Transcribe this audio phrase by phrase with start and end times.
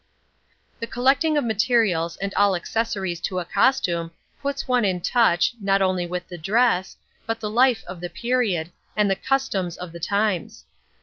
[0.79, 4.09] The collecting of materials and all accessories to a costume,
[4.41, 8.71] puts one in touch, not only with the dress, but the life of the period,
[8.95, 10.65] and the customs of the times.